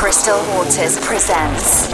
[0.00, 1.92] Crystal Waters presents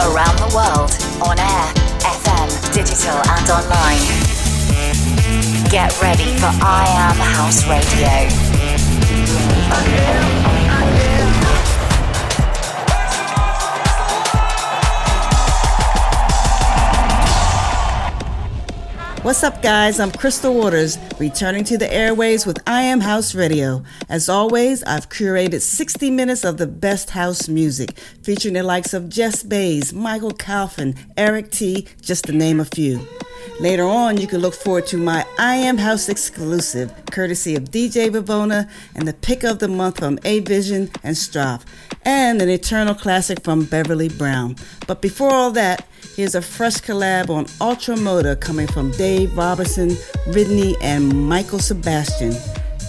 [0.00, 0.90] Around the World
[1.20, 1.66] on air,
[2.00, 4.00] FM, digital, and online.
[5.68, 8.24] Get ready for I Am House Radio.
[19.24, 20.00] What's up, guys?
[20.00, 23.82] I'm Crystal Waters, returning to the airways with I Am House Radio.
[24.10, 29.08] As always, I've curated 60 minutes of the best house music, featuring the likes of
[29.08, 33.00] Jess Bays, Michael Calfan, Eric T., just to name a few.
[33.60, 38.10] Later on, you can look forward to my I Am House exclusive, courtesy of DJ
[38.10, 41.62] Vivona, and the pick of the month from A Vision and Straff,
[42.02, 44.56] and an eternal classic from Beverly Brown.
[44.86, 49.90] But before all that, Here's a fresh collab on Ultra Motor coming from Dave Robertson,
[50.28, 52.34] Ridney, and Michael Sebastian.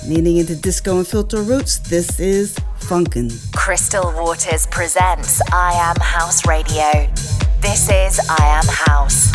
[0.08, 3.32] Leaning into disco and filter roots, this is Funkin'.
[3.54, 7.10] Crystal Waters presents I Am House Radio.
[7.62, 9.32] This is I Am House.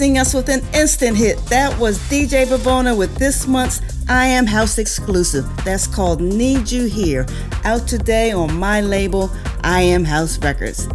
[0.00, 1.36] Gracing us with an instant hit.
[1.50, 5.44] That was DJ Bavona with this month's I Am House exclusive.
[5.62, 7.26] That's called Need You Here,
[7.64, 9.30] out today on my label,
[9.62, 10.88] I Am House Records.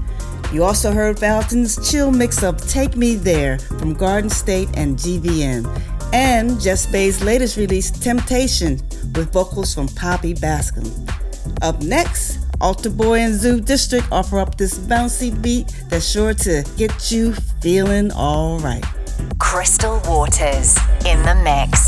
[0.51, 5.67] You also heard Valton's chill mix of Take Me There from Garden State and GVN,
[6.12, 8.79] and Jess Bay's latest release, Temptation,
[9.13, 10.89] with vocals from Poppy Baskcomb.
[11.62, 16.65] Up next, Altar Boy and Zoo District offer up this bouncy beat that's sure to
[16.75, 18.83] get you feeling all right.
[19.55, 21.85] Crystal Waters in the mix.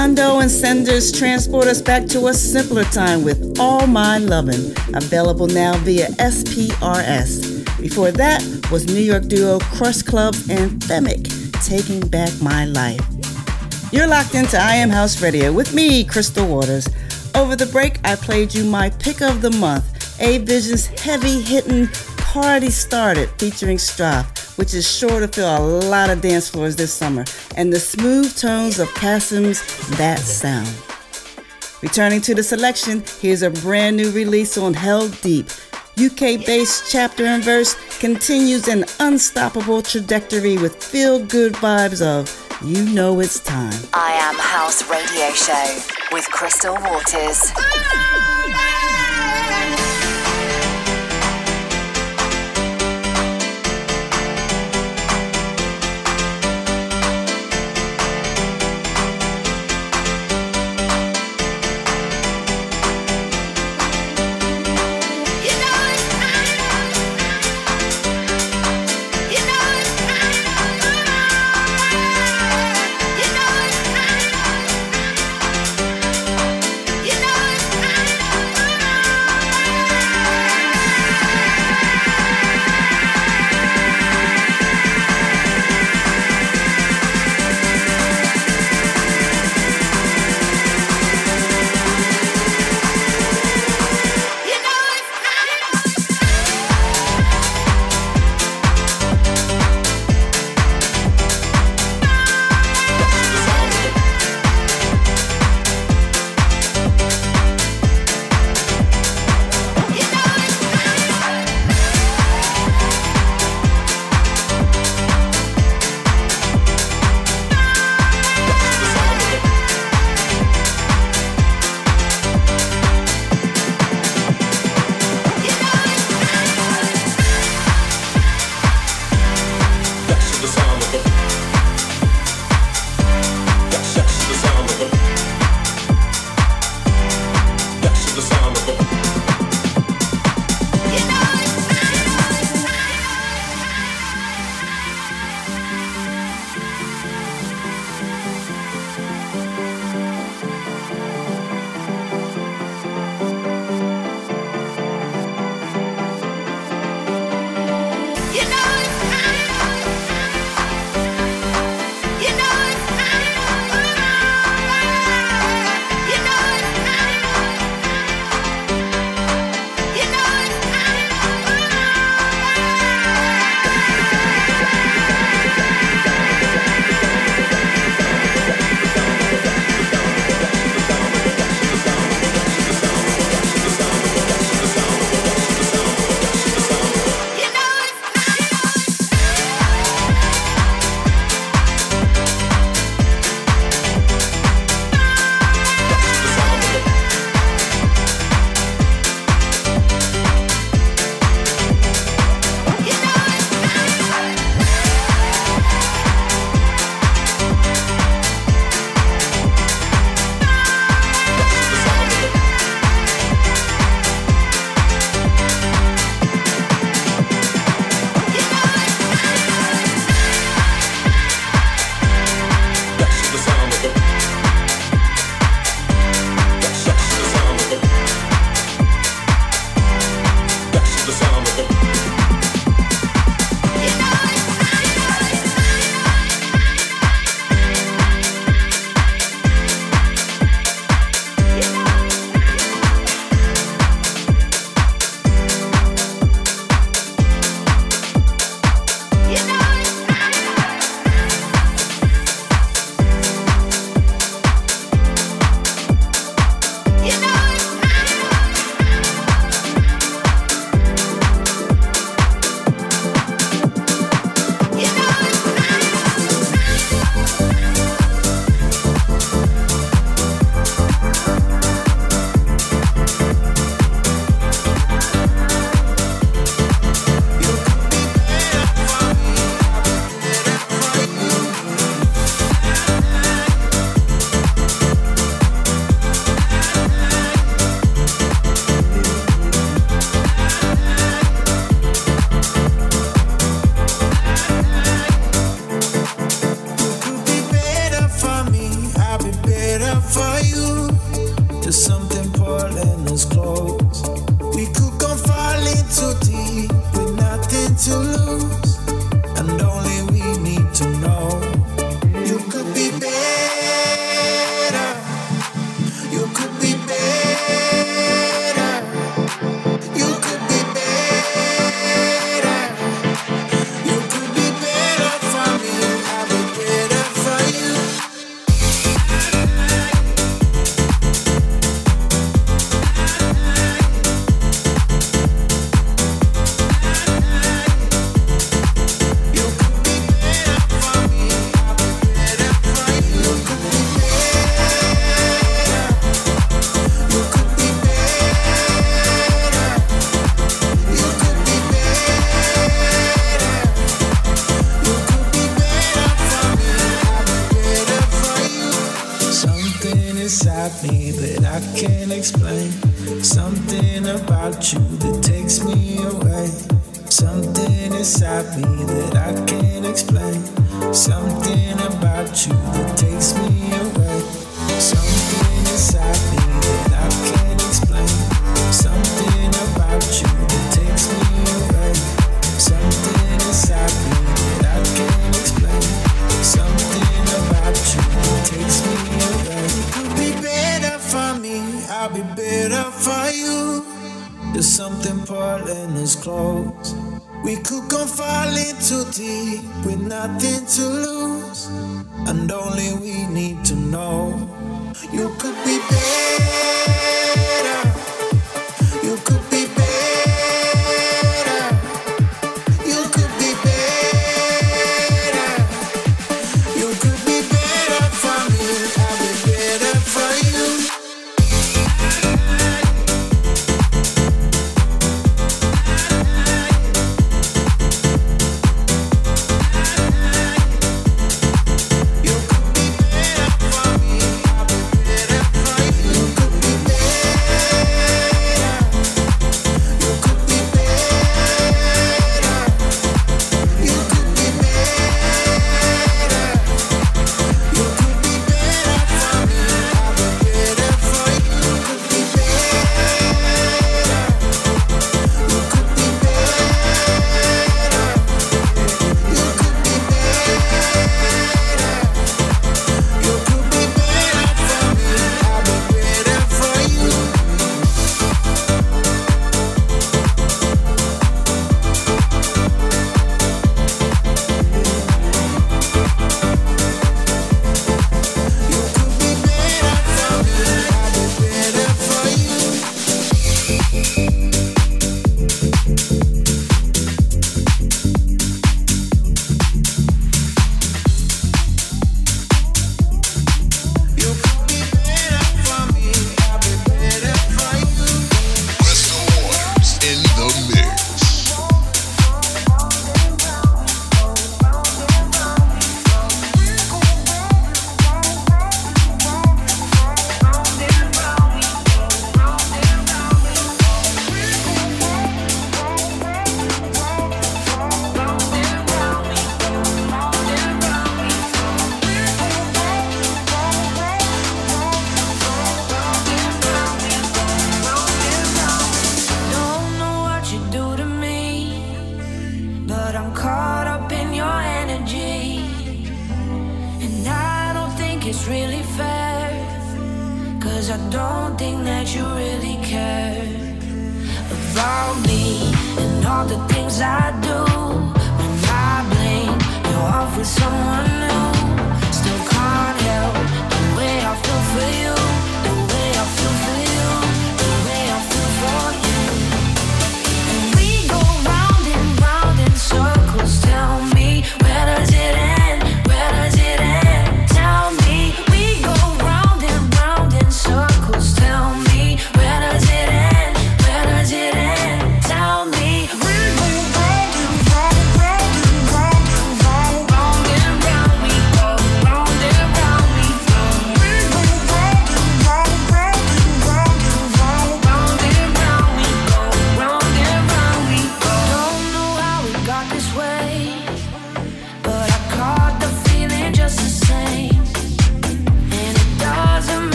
[0.00, 5.46] Redondo and Senders transport us back to a simpler time with All My Lovin', available
[5.46, 7.78] now via SPRS.
[7.78, 10.48] Before that was New York duo Crush Club's
[10.88, 11.28] Femic,
[11.66, 12.98] Taking Back My Life.
[13.92, 16.88] You're locked into I Am House Radio with me, Crystal Waters.
[17.34, 21.88] Over the break, I played you my pick of the month, A Vision's heavy hitting
[22.16, 26.92] Party Started featuring Stroff, which is sure to fill a lot of dance floors this
[26.92, 27.24] summer,
[27.56, 29.62] and the smooth tones of Kasim's
[29.96, 30.68] That Sound.
[31.80, 35.46] Returning to the selection, here's a brand new release on Held Deep.
[35.98, 42.28] UK based chapter and verse continues an unstoppable trajectory with feel good vibes of
[42.62, 43.72] You Know It's Time.
[43.94, 45.78] I Am House Radio Show
[46.12, 47.50] with Crystal Waters.
[47.56, 48.39] You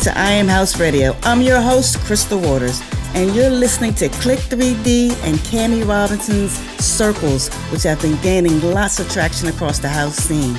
[0.00, 1.16] To I Am House Radio.
[1.24, 2.80] I'm your host, Crystal Waters,
[3.14, 9.00] and you're listening to Click 3D and Cami Robinson's Circles, which have been gaining lots
[9.00, 10.56] of traction across the house scene.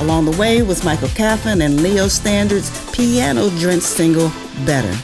[0.00, 4.30] Along the way was Michael Calfan and Leo Stannard's piano-drenched single,
[4.66, 4.94] Better.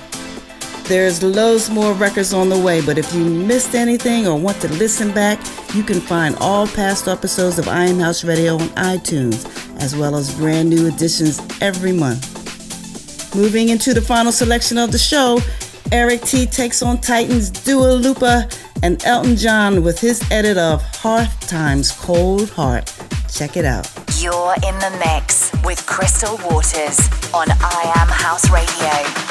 [0.87, 4.69] There's loads more records on the way, but if you missed anything or want to
[4.75, 5.39] listen back,
[5.75, 9.47] you can find all past episodes of I Am House Radio on iTunes,
[9.81, 12.38] as well as brand new editions every month.
[13.39, 15.39] Moving into the final selection of the show,
[15.93, 18.49] Eric T takes on Titans Dua Lipa
[18.83, 22.93] and Elton John with his edit of Hearth Times Cold Heart.
[23.33, 23.89] Check it out.
[24.19, 26.99] You're in the mix with Crystal Waters
[27.33, 29.28] on I Am House Radio.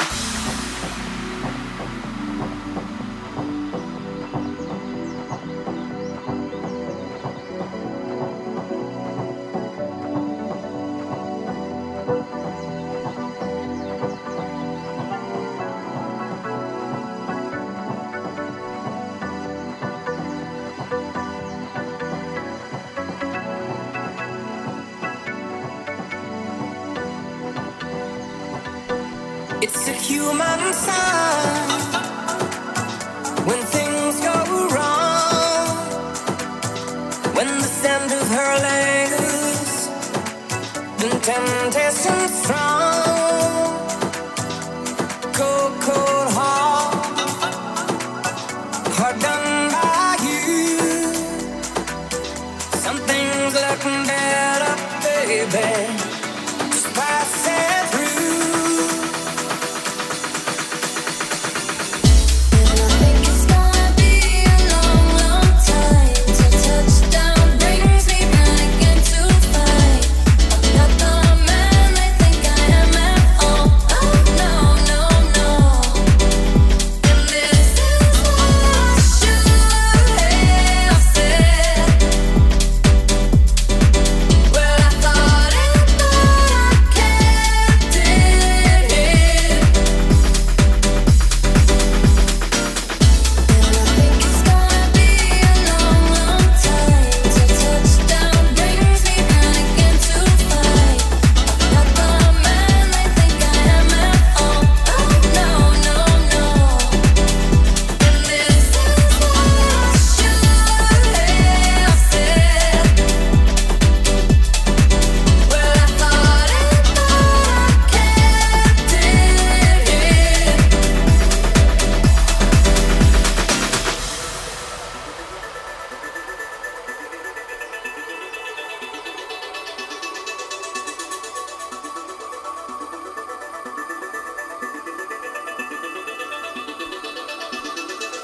[29.70, 31.67] It's a human sign.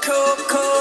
[0.05, 0.74] cold, cold.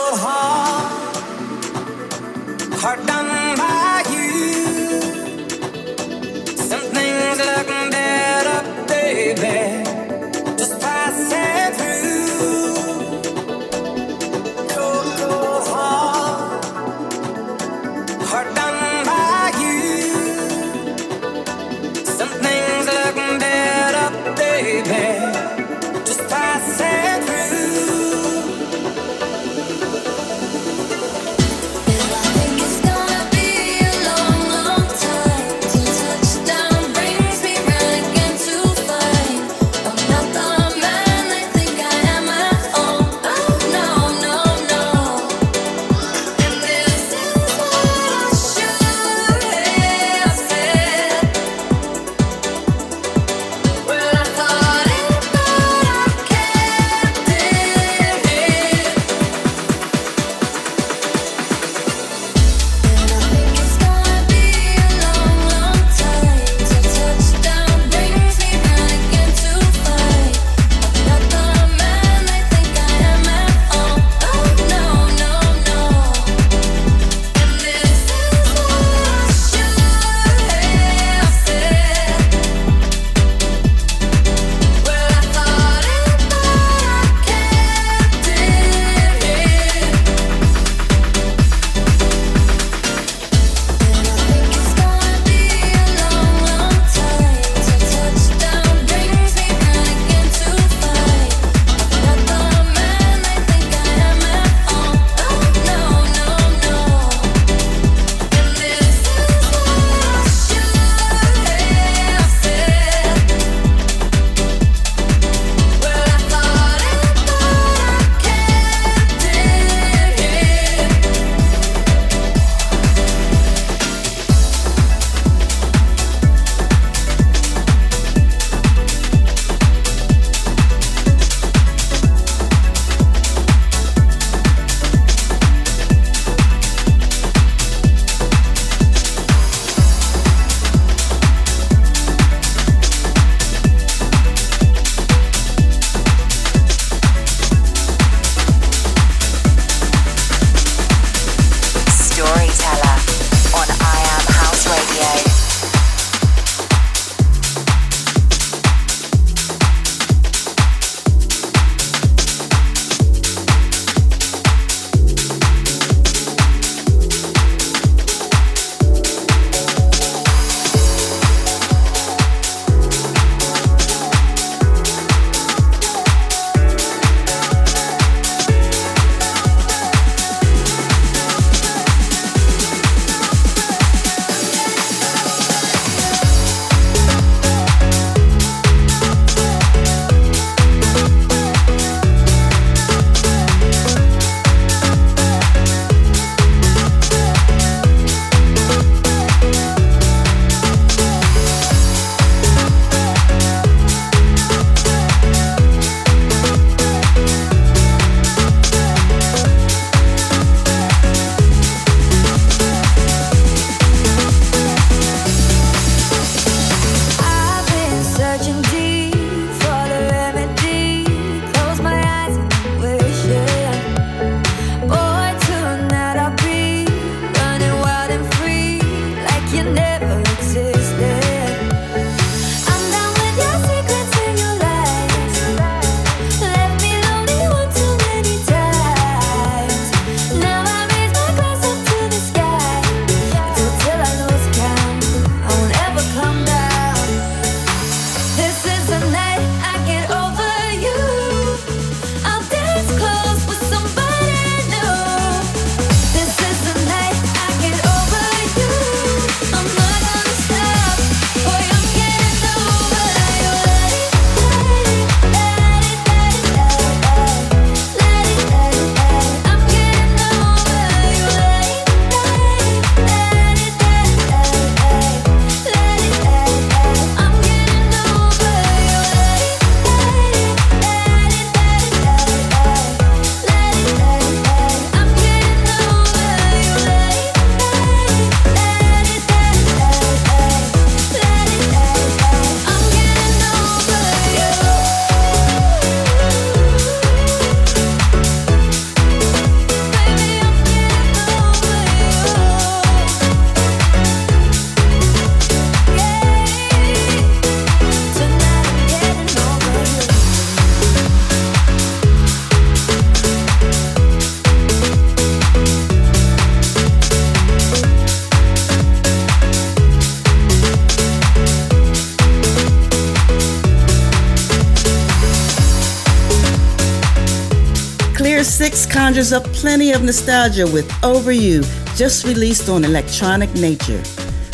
[329.05, 331.63] conjures up plenty of nostalgia with Over You,
[331.95, 334.03] just released on Electronic Nature.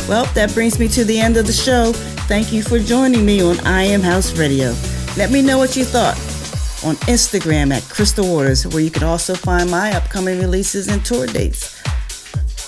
[0.09, 1.93] Well, that brings me to the end of the show.
[2.27, 4.75] Thank you for joining me on I Am House Radio.
[5.15, 6.17] Let me know what you thought
[6.83, 11.27] on Instagram at Crystal Waters, where you can also find my upcoming releases and tour
[11.27, 11.81] dates.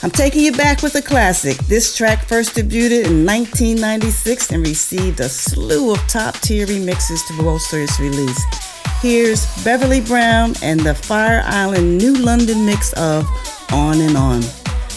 [0.01, 1.57] I'm taking you back with a classic.
[1.67, 7.43] This track first debuted in 1996 and received a slew of top tier remixes to
[7.43, 8.62] bolster its release.
[9.04, 13.28] Here's Beverly Brown and the Fire Island New London mix of
[13.74, 14.41] On and On.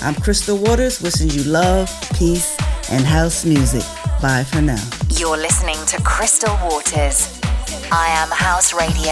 [0.01, 2.57] I'm Crystal Waters, wishing you love, peace,
[2.89, 3.83] and house music.
[4.23, 4.81] Bye for now.
[5.11, 7.41] You're listening to Crystal Waters.
[7.91, 9.11] I am House Radio.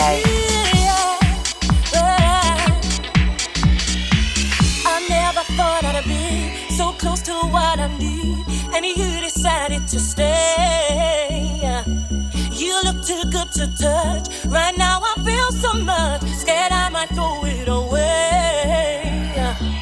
[4.87, 9.99] I never thought I'd be so close to what I need, and you decided to
[9.99, 10.85] stay.
[12.57, 14.45] You look too good to touch.
[14.47, 16.23] Right now I feel so much.
[16.39, 19.74] Scared I might throw it away.